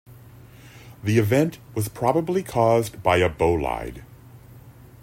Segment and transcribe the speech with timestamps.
[1.03, 4.03] The event was probably caused by a bolide.